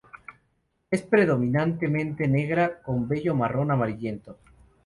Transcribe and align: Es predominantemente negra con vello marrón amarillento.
Es 0.89 1.03
predominantemente 1.03 2.27
negra 2.27 2.81
con 2.81 3.07
vello 3.07 3.35
marrón 3.35 3.69
amarillento. 3.69 4.35